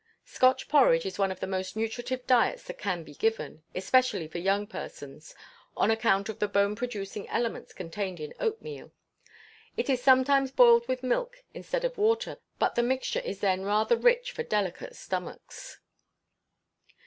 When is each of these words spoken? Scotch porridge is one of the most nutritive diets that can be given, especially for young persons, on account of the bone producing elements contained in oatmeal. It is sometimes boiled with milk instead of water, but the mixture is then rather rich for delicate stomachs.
Scotch 0.25 0.67
porridge 0.67 1.05
is 1.05 1.19
one 1.19 1.31
of 1.31 1.41
the 1.41 1.45
most 1.45 1.75
nutritive 1.75 2.25
diets 2.25 2.63
that 2.63 2.79
can 2.79 3.03
be 3.03 3.13
given, 3.13 3.61
especially 3.75 4.27
for 4.27 4.39
young 4.39 4.65
persons, 4.65 5.35
on 5.77 5.91
account 5.91 6.27
of 6.27 6.39
the 6.39 6.47
bone 6.47 6.75
producing 6.75 7.29
elements 7.29 7.71
contained 7.71 8.19
in 8.19 8.33
oatmeal. 8.39 8.91
It 9.77 9.91
is 9.91 10.01
sometimes 10.01 10.49
boiled 10.49 10.87
with 10.87 11.03
milk 11.03 11.43
instead 11.53 11.85
of 11.85 11.99
water, 11.99 12.39
but 12.57 12.73
the 12.73 12.81
mixture 12.81 13.19
is 13.21 13.41
then 13.41 13.61
rather 13.63 13.95
rich 13.95 14.31
for 14.31 14.41
delicate 14.41 14.95
stomachs. 14.95 15.77